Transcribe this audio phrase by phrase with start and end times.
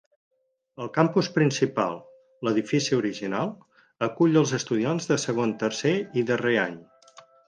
[0.83, 1.99] El campus principal,
[2.47, 3.51] l'edifici original,
[4.07, 5.93] acull als estudiants de segon, tercer
[6.23, 6.79] i darrer any.